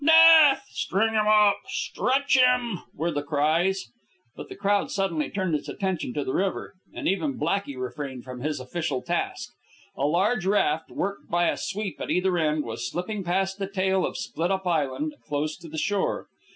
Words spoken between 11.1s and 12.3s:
by a sweep at